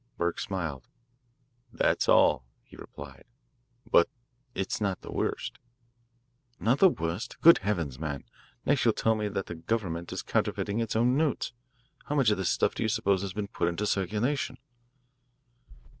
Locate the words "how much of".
12.05-12.39